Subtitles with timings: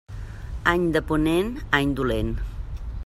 [0.71, 2.33] Any de ponent, any dolent.